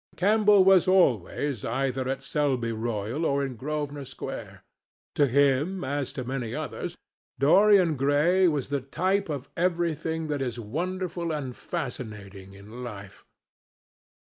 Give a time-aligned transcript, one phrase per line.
[0.17, 4.63] Campbell was always either at Selby Royal or in Grosvenor Square.
[5.13, 6.97] To him, as to many others,
[7.37, 13.23] Dorian Gray was the type of everything that is wonderful and fascinating in life.